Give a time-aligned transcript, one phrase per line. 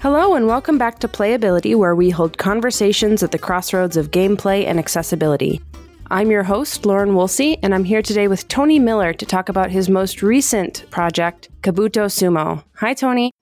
[0.00, 4.64] Hello, and welcome back to Playability, where we hold conversations at the crossroads of gameplay
[4.64, 5.60] and accessibility.
[6.08, 9.72] I'm your host, Lauren Woolsey, and I'm here today with Tony Miller to talk about
[9.72, 12.62] his most recent project, Kabuto Sumo.
[12.76, 13.32] Hi, Tony.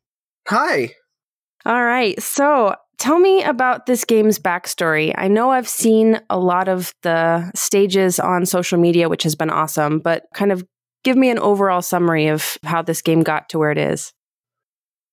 [0.49, 0.95] Hi.
[1.67, 5.15] All right, so tell me about this game's backstory.
[5.19, 9.51] I know I've seen a lot of the stages on social media, which has been
[9.51, 10.65] awesome, but kind of
[11.05, 14.15] give me an overall summary of how this game got to where it is.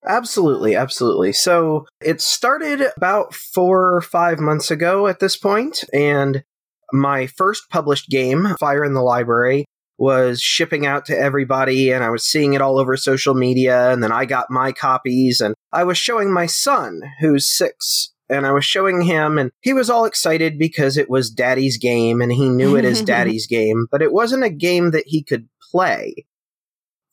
[0.05, 1.31] Absolutely, absolutely.
[1.33, 6.43] So it started about four or five months ago at this point, and
[6.91, 9.65] my first published game, Fire in the Library,
[9.97, 14.03] was shipping out to everybody, and I was seeing it all over social media, and
[14.03, 18.09] then I got my copies, and I was showing my son, who's six.
[18.29, 22.21] And I was showing him, and he was all excited because it was daddy's game
[22.21, 25.49] and he knew it as daddy's game, but it wasn't a game that he could
[25.71, 26.25] play.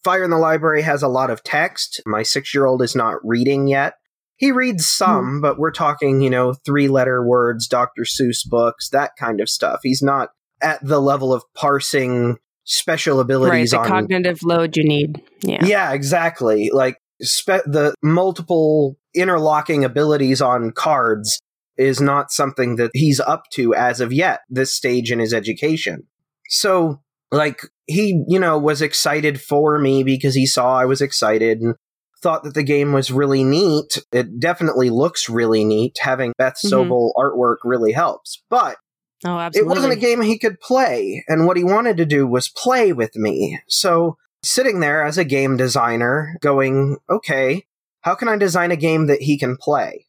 [0.04, 2.00] Fire in the Library has a lot of text.
[2.06, 3.94] My six year old is not reading yet.
[4.36, 5.42] He reads some, mm.
[5.42, 8.02] but we're talking, you know, three letter words, Dr.
[8.02, 9.80] Seuss books, that kind of stuff.
[9.82, 10.30] He's not
[10.62, 15.22] at the level of parsing special abilities right, the on cognitive load you need.
[15.42, 15.64] Yeah.
[15.64, 16.70] Yeah, exactly.
[16.72, 21.40] Like spe- the multiple interlocking abilities on cards
[21.76, 26.04] is not something that he's up to as of yet, this stage in his education.
[26.48, 31.60] So like he you know was excited for me because he saw i was excited
[31.60, 31.74] and
[32.22, 34.02] thought that the game was really neat.
[34.12, 35.98] It definitely looks really neat.
[36.00, 36.74] Having beth mm-hmm.
[36.74, 38.42] sobel artwork really helps.
[38.50, 38.76] But
[39.24, 39.72] oh, absolutely.
[39.72, 42.92] it wasn't a game he could play and what he wanted to do was play
[42.92, 43.60] with me.
[43.68, 47.66] So sitting there as a game designer going okay
[48.02, 50.06] how can i design a game that he can play?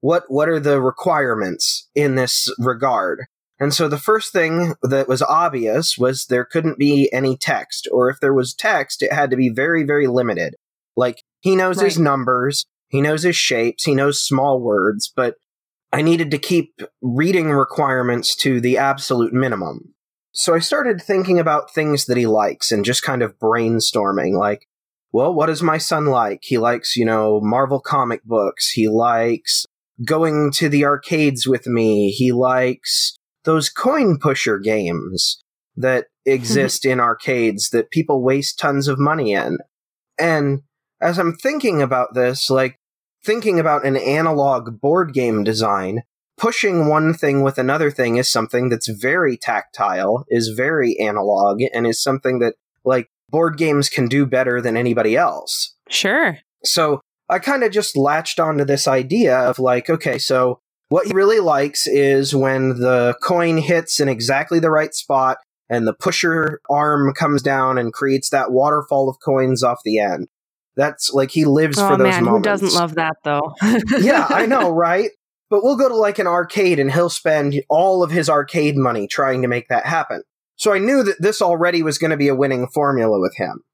[0.00, 3.26] What what are the requirements in this regard
[3.60, 8.10] and so the first thing that was obvious was there couldn't be any text, or
[8.10, 10.54] if there was text, it had to be very, very limited.
[10.96, 11.86] Like, he knows right.
[11.86, 15.36] his numbers, he knows his shapes, he knows small words, but
[15.92, 19.94] I needed to keep reading requirements to the absolute minimum.
[20.32, 24.66] So I started thinking about things that he likes and just kind of brainstorming, like,
[25.12, 26.40] well, what does my son like?
[26.42, 28.70] He likes, you know, Marvel comic books.
[28.70, 29.64] He likes
[30.04, 32.10] going to the arcades with me.
[32.10, 35.42] He likes those coin pusher games
[35.76, 39.58] that exist in arcades that people waste tons of money in.
[40.18, 40.62] And
[41.00, 42.78] as I'm thinking about this, like
[43.24, 46.02] thinking about an analog board game design,
[46.36, 51.86] pushing one thing with another thing is something that's very tactile, is very analog, and
[51.86, 55.74] is something that, like, board games can do better than anybody else.
[55.88, 56.38] Sure.
[56.64, 60.60] So I kind of just latched onto this idea of, like, okay, so
[60.94, 65.38] what he really likes is when the coin hits in exactly the right spot
[65.68, 70.28] and the pusher arm comes down and creates that waterfall of coins off the end.
[70.76, 72.46] That's like he lives oh, for those man, moments.
[72.46, 73.56] Who doesn't love that though?
[73.98, 75.10] yeah, I know, right?
[75.50, 79.08] But we'll go to like an arcade and he'll spend all of his arcade money
[79.08, 80.22] trying to make that happen.
[80.54, 83.64] So I knew that this already was going to be a winning formula with him.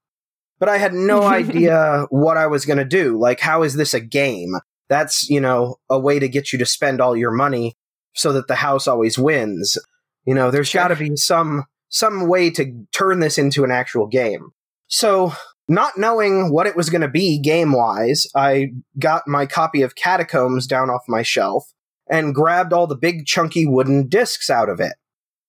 [0.59, 3.19] But I had no idea what I was going to do.
[3.19, 4.55] Like, how is this a game?
[4.91, 7.77] That's, you know, a way to get you to spend all your money
[8.13, 9.77] so that the house always wins.
[10.25, 14.05] You know, there's got to be some some way to turn this into an actual
[14.05, 14.49] game.
[14.87, 15.31] So,
[15.69, 19.95] not knowing what it was going to be game wise, I got my copy of
[19.95, 21.71] Catacombs down off my shelf
[22.09, 24.95] and grabbed all the big chunky wooden discs out of it.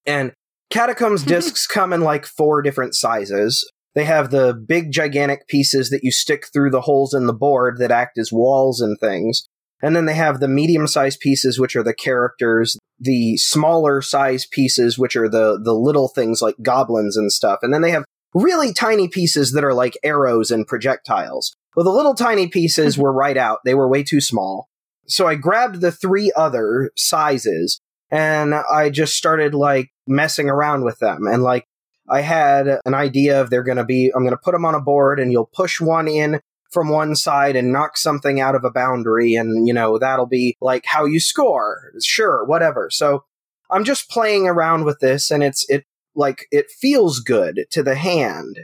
[0.07, 0.35] And
[0.71, 3.69] Catacombs discs come in like four different sizes.
[3.95, 7.79] They have the big, gigantic pieces that you stick through the holes in the board
[7.79, 9.47] that act as walls and things.
[9.83, 14.47] And then they have the medium sized pieces, which are the characters, the smaller size
[14.47, 17.59] pieces, which are the, the little things like goblins and stuff.
[17.63, 21.55] And then they have really tiny pieces that are like arrows and projectiles.
[21.77, 23.59] Well, the little tiny pieces were right out.
[23.65, 24.69] They were way too small.
[25.07, 30.99] So I grabbed the three other sizes and I just started like messing around with
[31.01, 31.67] them and like
[32.09, 34.75] I had an idea of they're going to be, I'm going to put them on
[34.75, 36.41] a board and you'll push one in
[36.71, 39.35] from one side and knock something out of a boundary.
[39.35, 41.93] And, you know, that'll be like how you score.
[42.03, 42.89] Sure, whatever.
[42.91, 43.25] So
[43.71, 45.85] I'm just playing around with this and it's, it
[46.15, 48.61] like, it feels good to the hand.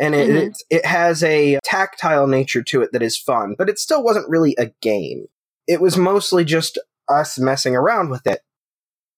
[0.00, 0.36] And it, mm-hmm.
[0.36, 4.28] it, it has a tactile nature to it that is fun, but it still wasn't
[4.28, 5.26] really a game.
[5.66, 8.40] It was mostly just us messing around with it.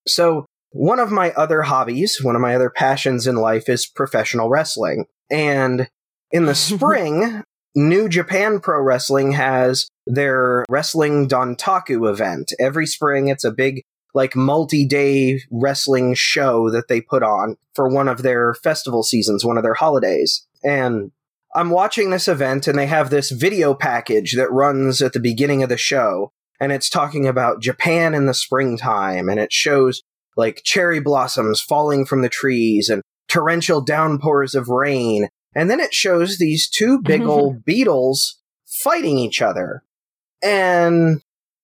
[0.07, 4.49] So one of my other hobbies, one of my other passions in life is professional
[4.49, 5.07] wrestling.
[5.31, 5.89] And
[6.31, 7.43] in the spring,
[7.75, 12.53] New Japan Pro Wrestling has their Wrestling Dontaku event.
[12.59, 13.83] Every spring, it's a big,
[14.15, 19.45] like, multi day wrestling show that they put on for one of their festival seasons,
[19.45, 20.47] one of their holidays.
[20.65, 21.13] And
[21.55, 25.63] I'm watching this event and they have this video package that runs at the beginning
[25.63, 30.03] of the show and it's talking about Japan in the springtime and it shows
[30.41, 35.29] like cherry blossoms falling from the trees and torrential downpours of rain.
[35.55, 39.85] And then it shows these two big old beetles fighting each other.
[40.43, 41.21] And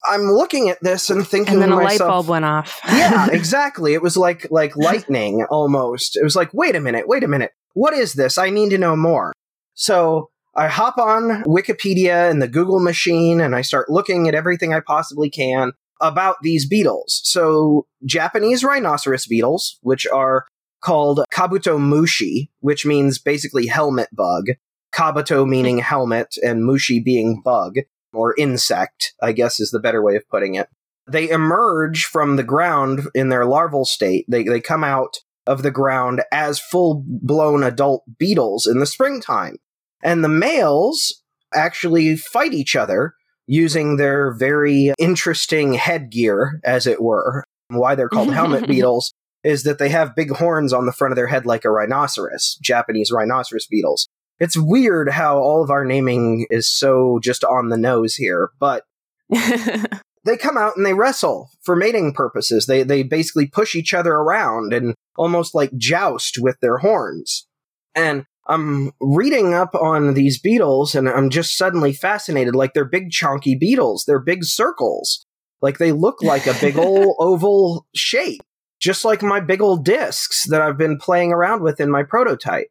[0.06, 2.81] I'm looking at this and thinking And then a light bulb went off.
[2.87, 3.94] yeah, exactly.
[3.94, 6.17] It was like like lightning almost.
[6.17, 7.52] It was like, wait a minute, wait a minute.
[7.72, 8.37] What is this?
[8.37, 9.32] I need to know more.
[9.72, 14.75] So I hop on Wikipedia and the Google machine and I start looking at everything
[14.75, 17.20] I possibly can about these beetles.
[17.25, 20.46] So Japanese rhinoceros beetles, which are
[20.82, 24.50] called kabuto mushi, which means basically helmet bug.
[24.94, 27.75] Kabuto meaning helmet and mushi being bug
[28.12, 30.69] or insect, I guess is the better way of putting it.
[31.08, 34.25] They emerge from the ground in their larval state.
[34.28, 39.58] They, they come out of the ground as full blown adult beetles in the springtime.
[40.02, 41.22] And the males
[41.54, 43.14] actually fight each other
[43.46, 47.44] using their very interesting headgear, as it were.
[47.69, 49.12] Why they're called helmet beetles
[49.44, 52.58] is that they have big horns on the front of their head like a rhinoceros,
[52.62, 54.08] Japanese rhinoceros beetles.
[54.38, 58.84] It's weird how all of our naming is so just on the nose here, but
[59.31, 62.66] they come out and they wrestle for mating purposes.
[62.66, 67.46] They they basically push each other around and almost like joust with their horns.
[67.94, 72.54] And I'm reading up on these beetles and I'm just suddenly fascinated.
[72.54, 74.04] Like they're big chunky beetles.
[74.06, 75.25] They're big circles.
[75.60, 78.43] Like they look like a big old oval shape,
[78.81, 82.69] just like my big old discs that I've been playing around with in my prototype.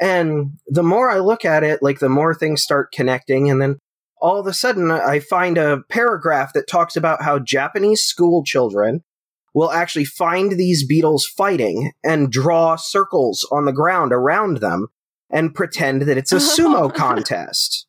[0.00, 3.50] And the more I look at it, like the more things start connecting.
[3.50, 3.78] And then
[4.20, 9.02] all of a sudden I find a paragraph that talks about how Japanese school children
[9.54, 14.88] will actually find these beetles fighting and draw circles on the ground around them
[15.30, 17.86] and pretend that it's a sumo contest.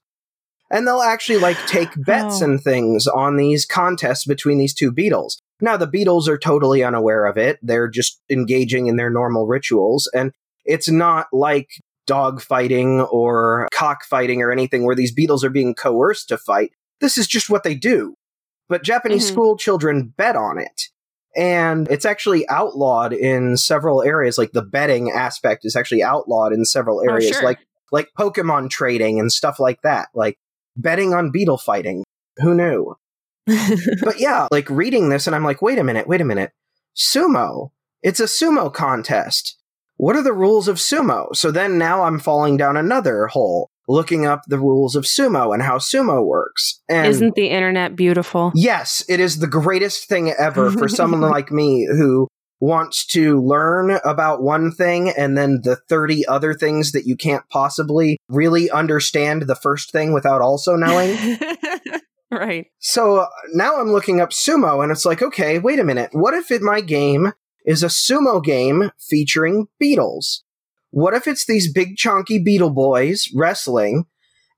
[0.71, 2.45] And they'll actually like take bets Oh.
[2.45, 5.39] and things on these contests between these two beetles.
[5.61, 7.59] Now the beetles are totally unaware of it.
[7.61, 10.31] They're just engaging in their normal rituals and
[10.65, 11.69] it's not like
[12.07, 16.71] dog fighting or cockfighting or anything where these beetles are being coerced to fight.
[16.99, 18.15] This is just what they do.
[18.67, 19.31] But Japanese Mhm.
[19.33, 20.89] school children bet on it.
[21.35, 24.37] And it's actually outlawed in several areas.
[24.37, 27.43] Like the betting aspect is actually outlawed in several Oh, areas, sure.
[27.43, 27.59] like
[27.91, 30.09] like Pokemon trading and stuff like that.
[30.13, 30.37] Like
[30.77, 32.03] betting on beetle fighting.
[32.37, 32.95] Who knew?
[34.03, 36.51] but yeah, like reading this, and I'm like, wait a minute, wait a minute.
[36.95, 37.71] Sumo.
[38.01, 39.57] It's a sumo contest.
[39.97, 41.35] What are the rules of sumo?
[41.35, 45.61] So then now I'm falling down another hole, looking up the rules of sumo and
[45.63, 46.81] how sumo works.
[46.89, 48.51] And Isn't the internet beautiful?
[48.55, 52.27] yes, it is the greatest thing ever for someone like me who
[52.61, 57.43] wants to learn about one thing and then the 30 other things that you can't
[57.49, 61.37] possibly really understand the first thing without also knowing.
[62.31, 62.67] right.
[62.79, 66.11] So uh, now I'm looking up sumo, and it's like, okay, wait a minute.
[66.13, 67.33] What if it, my game
[67.65, 70.44] is a sumo game featuring beetles?
[70.91, 74.05] What if it's these big chunky beetle boys wrestling,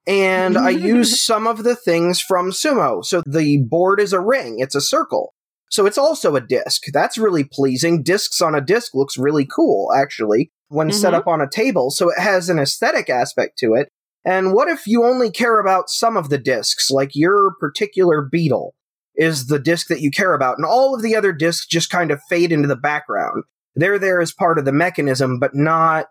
[0.06, 3.04] and I use some of the things from sumo?
[3.04, 5.34] So the board is a ring, it's a circle.
[5.70, 6.84] So it's also a disc.
[6.94, 8.02] That's really pleasing.
[8.04, 11.18] Discs on a disc looks really cool, actually, when set Mhm.
[11.18, 11.92] up on a table.
[11.92, 13.90] So it has an aesthetic aspect to it.
[14.24, 18.76] And what if you only care about some of the discs, like your particular beetle
[19.16, 22.12] is the disc that you care about, and all of the other discs just kind
[22.12, 23.44] of fade into the background?
[23.76, 26.08] They're there as part of the mechanism, but not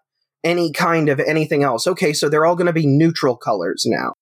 [0.47, 1.87] any kind of anything else.
[1.89, 4.13] Okay, so they're all going to be neutral colors now.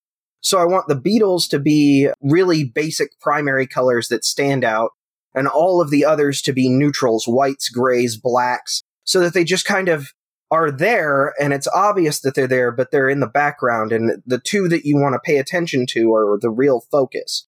[0.40, 4.90] So I want the beetles to be really basic primary colors that stand out,
[5.34, 9.66] and all of the others to be neutrals, whites, grays, blacks, so that they just
[9.66, 10.12] kind of
[10.50, 14.38] are there and it's obvious that they're there, but they're in the background, and the
[14.38, 17.46] two that you want to pay attention to are the real focus.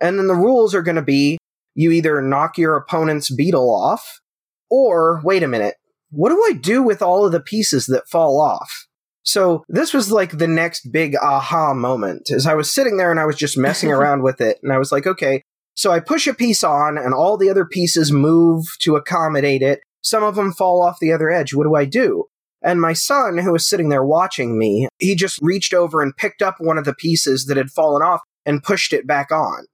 [0.00, 1.38] And then the rules are going to be
[1.74, 4.20] you either knock your opponent's beetle off,
[4.70, 5.74] or wait a minute,
[6.12, 8.86] what do I do with all of the pieces that fall off?
[9.24, 13.20] So this was like the next big aha moment as I was sitting there and
[13.20, 15.42] I was just messing around with it, and I was like, okay.
[15.74, 19.80] So I push a piece on, and all the other pieces move to accommodate it.
[20.02, 21.54] Some of them fall off the other edge.
[21.54, 22.26] What do I do?
[22.62, 26.42] And my son, who was sitting there watching me, he just reached over and picked
[26.42, 29.64] up one of the pieces that had fallen off and pushed it back on.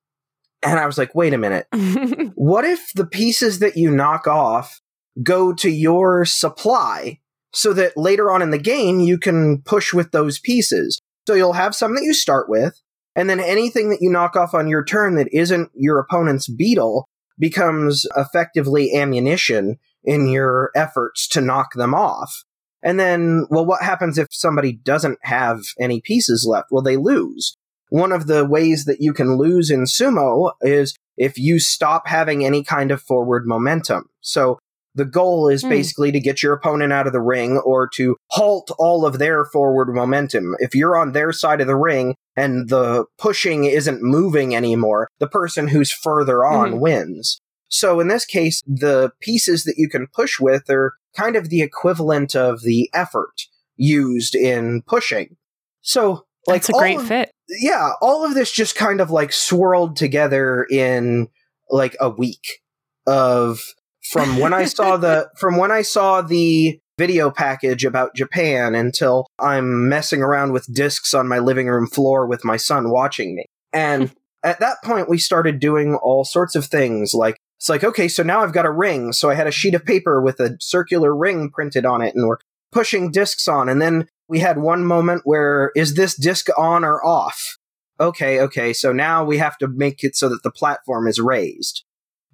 [0.63, 1.67] And I was like, wait a minute.
[2.35, 4.81] What if the pieces that you knock off
[5.23, 7.21] go to your supply
[7.53, 11.01] so that later on in the game you can push with those pieces?
[11.27, 12.81] So you'll have some that you start with,
[13.15, 17.07] and then anything that you knock off on your turn that isn't your opponent's beetle
[17.39, 22.45] becomes effectively ammunition in your efforts to knock them off.
[22.83, 26.69] And then, well, what happens if somebody doesn't have any pieces left?
[26.71, 27.57] Well, they lose.
[27.91, 32.45] One of the ways that you can lose in sumo is if you stop having
[32.45, 34.09] any kind of forward momentum.
[34.21, 34.59] So
[34.99, 35.71] the goal is mm.
[35.71, 39.45] basically to get your opponent out of the ring or to halt all of their
[39.45, 40.57] forward momentum.
[40.59, 45.29] If you're on their side of the ring and the pushing isn't moving anymore, the
[45.29, 46.81] person who's further on mm.
[46.81, 47.41] wins.
[47.69, 51.63] So in this case, the pieces that you can push with are kind of the
[51.63, 53.43] equivalent of the effort
[53.77, 55.37] used in pushing.
[55.81, 57.31] So like That's a great of, fit.
[57.49, 61.29] Yeah, all of this just kind of like swirled together in
[61.71, 62.63] like a week
[63.07, 63.61] of
[64.09, 69.27] from when I saw the from when I saw the video package about Japan until
[69.39, 73.45] I'm messing around with discs on my living room floor with my son watching me.
[73.73, 74.13] And
[74.43, 78.23] at that point we started doing all sorts of things like it's like okay so
[78.23, 81.15] now I've got a ring so I had a sheet of paper with a circular
[81.15, 82.39] ring printed on it and we're
[82.71, 87.05] pushing discs on and then we had one moment where is this disc on or
[87.05, 87.57] off?
[88.01, 91.83] Okay, okay, so now we have to make it so that the platform is raised.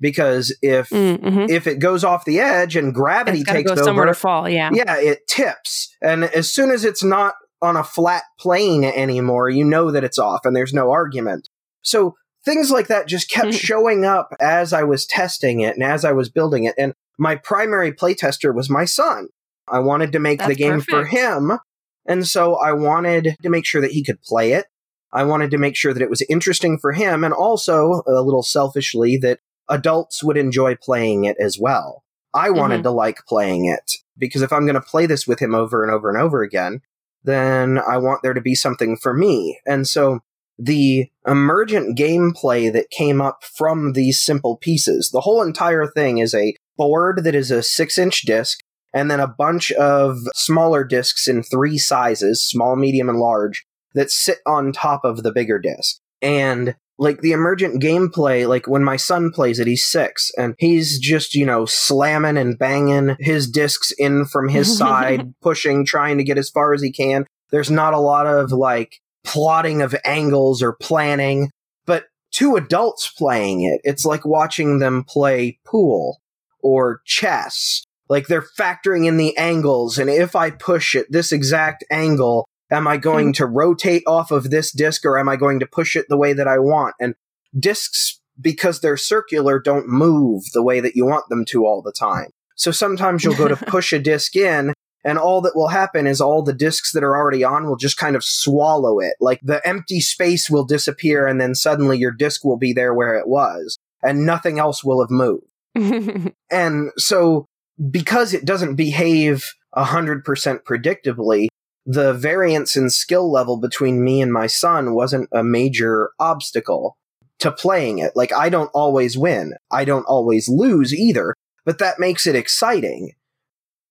[0.01, 1.47] Because if mm-hmm.
[1.49, 4.71] if it goes off the edge and gravity takes go over, somewhere to fall, yeah,
[4.73, 9.65] yeah, it tips, and as soon as it's not on a flat plane anymore, you
[9.65, 11.49] know that it's off, and there's no argument.
[11.83, 16.05] So things like that just kept showing up as I was testing it and as
[16.05, 16.75] I was building it.
[16.77, 19.29] And my primary playtester was my son.
[19.69, 20.91] I wanted to make That's the game perfect.
[20.91, 21.59] for him
[22.07, 24.67] and so I wanted to make sure that he could play it.
[25.13, 28.43] I wanted to make sure that it was interesting for him and also, a little
[28.43, 32.05] selfishly, that adults would enjoy playing it as well.
[32.33, 32.85] I wanted mm-hmm.
[32.85, 35.93] to like playing it because if I'm going to play this with him over and
[35.93, 36.81] over and over again,
[37.23, 39.61] then I want there to be something for me.
[39.67, 40.21] And so
[40.59, 46.35] the emergent gameplay that came up from these simple pieces, the whole entire thing is
[46.35, 48.59] a board that is a six inch disc
[48.93, 54.11] and then a bunch of smaller discs in three sizes small, medium, and large that
[54.11, 55.99] sit on top of the bigger disc.
[56.23, 60.99] And like the emergent gameplay, like when my son plays it, he's six and he's
[60.99, 66.25] just, you know, slamming and banging his discs in from his side, pushing, trying to
[66.25, 67.27] get as far as he can.
[67.51, 71.51] There's not a lot of like plotting of angles or planning,
[71.87, 76.21] but two adults playing it, it's like watching them play pool
[76.63, 81.85] or chess like they're factoring in the angles, and if I push it this exact
[81.91, 83.45] angle, am I going mm-hmm.
[83.45, 86.33] to rotate off of this disc or am I going to push it the way
[86.33, 86.95] that I want?
[87.01, 87.15] And
[87.59, 91.93] discs, because they're circular, don't move the way that you want them to all the
[91.93, 92.31] time.
[92.57, 94.73] So sometimes you'll go to push a disc in,
[95.05, 97.97] and all that will happen is all the discs that are already on will just
[97.97, 99.15] kind of swallow it.
[99.21, 103.17] Like the empty space will disappear, and then suddenly your disc will be there where
[103.17, 105.47] it was, and nothing else will have moved.
[106.51, 107.47] and so
[107.91, 110.23] because it doesn't behave 100%
[110.63, 111.49] predictably,
[111.87, 116.97] the variance in skill level between me and my son wasn't a major obstacle
[117.41, 118.13] to playing it.
[118.15, 119.55] Like, I don't always win.
[119.71, 123.13] I don't always lose either, but that makes it exciting.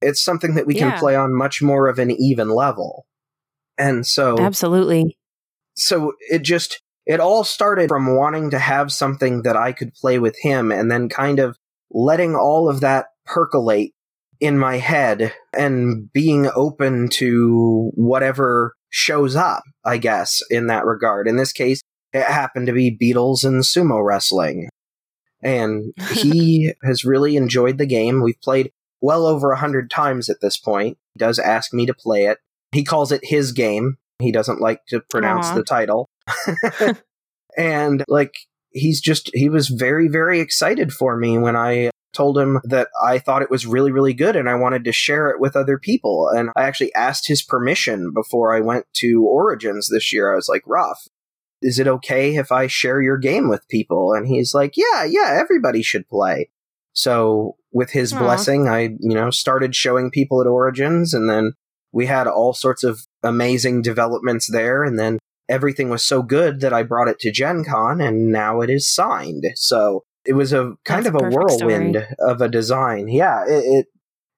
[0.01, 0.91] It's something that we yeah.
[0.91, 3.05] can play on much more of an even level.
[3.77, 4.38] And so.
[4.39, 5.17] Absolutely.
[5.75, 6.81] So it just.
[7.05, 10.89] It all started from wanting to have something that I could play with him and
[10.89, 11.57] then kind of
[11.91, 13.93] letting all of that percolate
[14.43, 21.29] in my head and being open to whatever shows up, I guess, in that regard.
[21.29, 21.81] In this case,
[22.12, 24.67] it happened to be beetles and sumo wrestling.
[25.41, 28.21] And he has really enjoyed the game.
[28.21, 30.97] We've played well over a hundred times at this point.
[31.13, 32.39] He does ask me to play it.
[32.73, 33.95] He calls it his game.
[34.19, 35.55] He doesn't like to pronounce Aww.
[35.55, 36.09] the title.
[37.57, 38.33] and like
[38.71, 43.20] he's just he was very very excited for me when I told him that I
[43.20, 46.29] thought it was really, really good and I wanted to share it with other people.
[46.29, 50.32] And I actually asked his permission before I went to Origins this year.
[50.32, 51.08] I was like, Ruff,
[51.62, 54.13] is it okay if I share your game with people?
[54.13, 56.50] And he's like, yeah, yeah, everybody should play.
[56.93, 58.20] So with his Aww.
[58.20, 61.53] blessing, I, you know, started showing people at Origins and then
[61.91, 64.84] we had all sorts of amazing developments there.
[64.84, 68.62] And then everything was so good that I brought it to Gen Con and now
[68.62, 69.46] it is signed.
[69.55, 72.15] So it was a kind That's of a, a whirlwind story.
[72.20, 73.08] of a design.
[73.08, 73.86] Yeah, it, it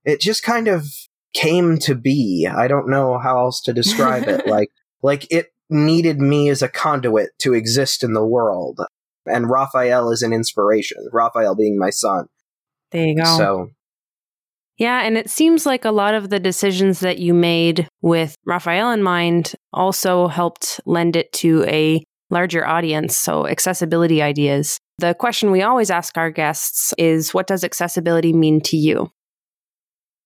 [0.04, 0.86] it just kind of
[1.34, 2.48] came to be.
[2.48, 4.46] I don't know how else to describe it.
[4.48, 4.70] Like
[5.02, 8.80] like it needed me as a conduit to exist in the world.
[9.26, 10.98] And Raphael is an inspiration.
[11.12, 12.28] Raphael being my son.
[12.92, 13.38] There you go.
[13.38, 13.70] So
[14.78, 18.92] yeah, and it seems like a lot of the decisions that you made with Raphael
[18.92, 24.80] in mind also helped lend it to a larger audience, so accessibility ideas.
[24.98, 29.12] The question we always ask our guests is what does accessibility mean to you?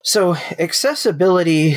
[0.04, 1.76] So, accessibility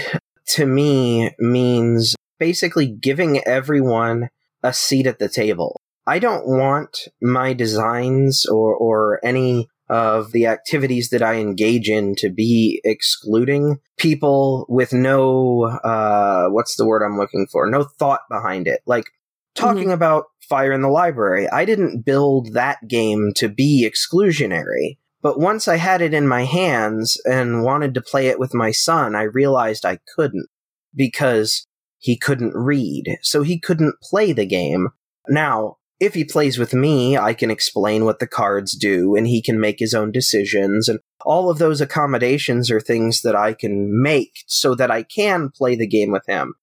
[0.49, 4.29] to me means basically giving everyone
[4.61, 5.81] a seat at the table.
[6.05, 12.15] I don't want my designs or, or any of the activities that I engage in
[12.15, 17.69] to be excluding people with no, uh, what's the word I'm looking for?
[17.69, 18.81] No thought behind it.
[18.85, 19.11] Like
[19.55, 19.91] talking mm-hmm.
[19.91, 24.97] about Fire in the Library, I didn't build that game to be exclusionary.
[25.21, 28.71] But once I had it in my hands and wanted to play it with my
[28.71, 30.47] son, I realized I couldn't
[30.93, 31.65] because
[31.97, 34.89] he couldn't read, so he couldn't play the game.
[35.29, 39.41] Now, if he plays with me, I can explain what the cards do and he
[39.41, 40.89] can make his own decisions.
[40.89, 45.49] And all of those accommodations are things that I can make so that I can
[45.49, 46.55] play the game with him.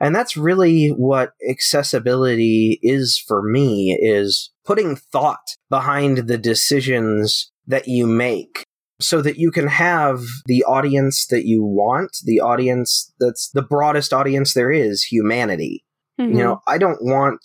[0.00, 7.86] And that's really what accessibility is for me is putting thought behind the decisions that
[7.86, 8.64] you make
[8.98, 14.12] so that you can have the audience that you want, the audience that's the broadest
[14.12, 15.84] audience there is, humanity.
[16.20, 16.36] Mm-hmm.
[16.36, 17.40] You know, I don't want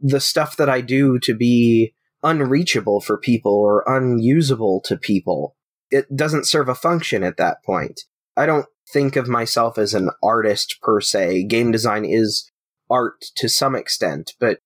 [0.00, 5.56] the stuff that I do to be unreachable for people or unusable to people.
[5.90, 8.02] It doesn't serve a function at that point.
[8.36, 11.44] I don't think of myself as an artist per se.
[11.44, 12.50] Game design is
[12.90, 14.58] art to some extent, but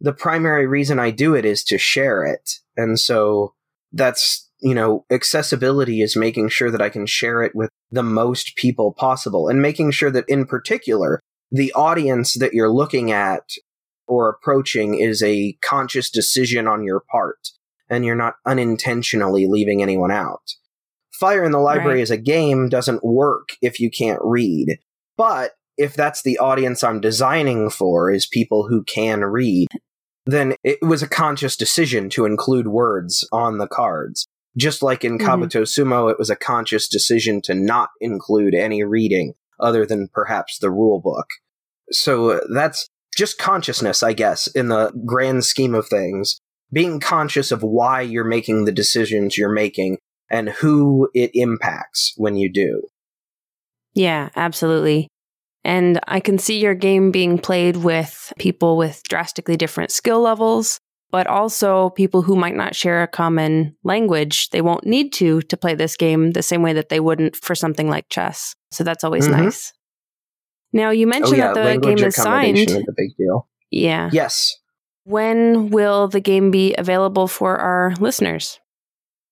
[0.00, 2.50] the primary reason I do it is to share it.
[2.76, 3.54] And so
[3.92, 8.56] that's, you know, accessibility is making sure that I can share it with the most
[8.56, 11.20] people possible and making sure that in particular,
[11.52, 13.44] the audience that you're looking at
[14.06, 17.50] or approaching is a conscious decision on your part,
[17.88, 20.42] and you're not unintentionally leaving anyone out.
[21.18, 22.02] Fire in the Library right.
[22.02, 24.78] as a game doesn't work if you can't read.
[25.16, 29.68] But if that's the audience I'm designing for is people who can read,
[30.26, 34.26] then it was a conscious decision to include words on the cards.
[34.56, 35.26] Just like in mm-hmm.
[35.26, 40.58] Kabuto Sumo, it was a conscious decision to not include any reading other than perhaps
[40.58, 41.26] the rule book.
[41.90, 46.40] So uh, that's just consciousness, I guess, in the grand scheme of things.
[46.72, 49.98] Being conscious of why you're making the decisions you're making
[50.34, 52.82] and who it impacts when you do.
[53.94, 55.06] Yeah, absolutely.
[55.62, 60.80] And I can see your game being played with people with drastically different skill levels,
[61.12, 64.50] but also people who might not share a common language.
[64.50, 67.54] They won't need to to play this game the same way that they wouldn't for
[67.54, 68.56] something like chess.
[68.72, 69.44] So that's always mm-hmm.
[69.44, 69.72] nice.
[70.72, 72.58] Now you mentioned oh, yeah, that the game is signed.
[72.58, 73.48] Is a big deal.
[73.70, 74.10] Yeah.
[74.12, 74.56] Yes.
[75.04, 78.58] When will the game be available for our listeners?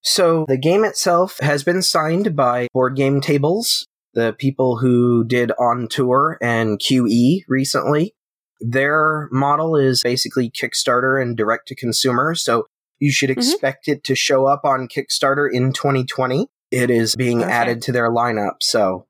[0.02, 5.52] So the game itself has been signed by Board Game Tables, the people who did
[5.58, 8.14] On Tour and QE recently.
[8.60, 12.66] Their model is basically Kickstarter and direct to consumer, so
[12.98, 13.40] you should mm-hmm.
[13.40, 13.96] expect mm-hmm.
[13.96, 16.46] it to show up on Kickstarter in 2020.
[16.70, 17.54] It is being Perfect.
[17.54, 19.06] added to their lineup, so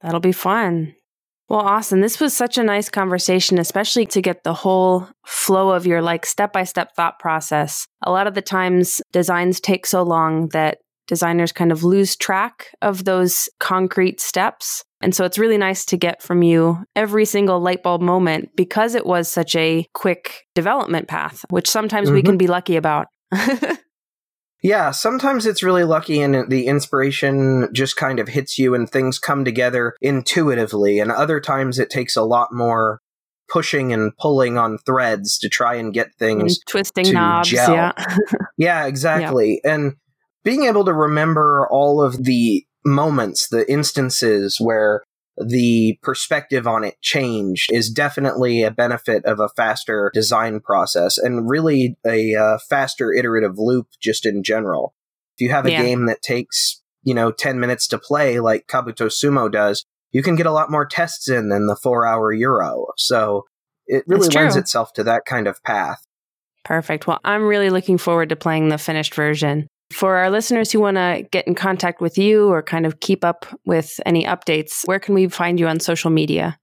[0.00, 0.94] that'll be fun.
[1.48, 5.86] Well, Austin, this was such a nice conversation, especially to get the whole flow of
[5.86, 7.86] your like step by step thought process.
[8.04, 12.68] A lot of the times designs take so long that designers kind of lose track
[12.82, 14.84] of those concrete steps.
[15.00, 18.94] And so it's really nice to get from you every single light bulb moment because
[18.94, 22.16] it was such a quick development path, which sometimes mm-hmm.
[22.16, 23.06] we can be lucky about.
[24.62, 29.18] Yeah, sometimes it's really lucky and the inspiration just kind of hits you and things
[29.18, 30.98] come together intuitively.
[30.98, 33.00] And other times it takes a lot more
[33.48, 37.48] pushing and pulling on threads to try and get things and twisting knobs.
[37.48, 37.72] Gel.
[37.72, 37.92] Yeah.
[38.56, 39.60] yeah, exactly.
[39.64, 39.74] Yeah.
[39.74, 39.94] And
[40.44, 45.02] being able to remember all of the moments, the instances where
[45.44, 51.48] the perspective on it changed is definitely a benefit of a faster design process and
[51.48, 54.94] really a uh, faster iterative loop just in general.
[55.36, 55.82] If you have a yeah.
[55.82, 60.36] game that takes, you know, 10 minutes to play like Kabuto Sumo does, you can
[60.36, 62.86] get a lot more tests in than the four hour Euro.
[62.96, 63.44] So
[63.86, 66.04] it really lends itself to that kind of path.
[66.64, 67.06] Perfect.
[67.06, 69.68] Well, I'm really looking forward to playing the finished version.
[69.92, 73.24] For our listeners who want to get in contact with you or kind of keep
[73.24, 76.58] up with any updates, where can we find you on social media?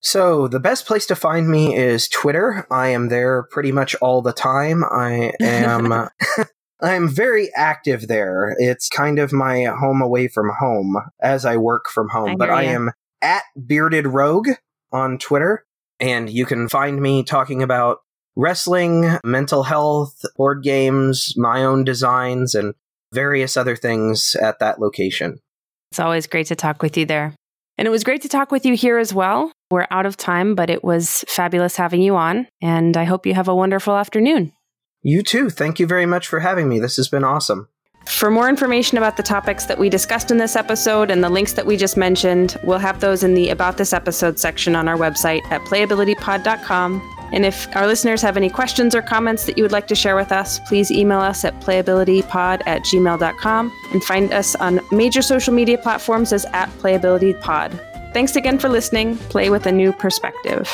[0.00, 2.66] So, the best place to find me is Twitter.
[2.70, 4.84] I am there pretty much all the time.
[4.84, 6.08] I am
[6.80, 8.54] I'm very active there.
[8.58, 12.30] It's kind of my home away from home as I work from home.
[12.30, 14.50] I but I am at Bearded Rogue
[14.92, 15.64] on Twitter,
[15.98, 17.98] and you can find me talking about
[18.38, 22.72] wrestling, mental health, board games, my own designs, and
[23.12, 25.40] various other things at that location.
[25.90, 27.34] It's always great to talk with you there.
[27.76, 29.52] And it was great to talk with you here as well.
[29.70, 32.46] We're out of time, but it was fabulous having you on.
[32.62, 34.52] And I hope you have a wonderful afternoon.
[35.02, 35.50] You too.
[35.50, 36.78] Thank you very much for having me.
[36.78, 37.68] This has been awesome.
[38.06, 41.52] For more information about the topics that we discussed in this episode and the links
[41.54, 44.96] that we just mentioned, we'll have those in the About This Episode section on our
[44.96, 47.17] website at playabilitypod.com.
[47.32, 50.16] And if our listeners have any questions or comments that you would like to share
[50.16, 55.52] with us, please email us at playabilitypod at gmail.com and find us on major social
[55.52, 58.12] media platforms as at playabilitypod.
[58.12, 59.16] Thanks again for listening.
[59.16, 60.68] Play with a new perspective.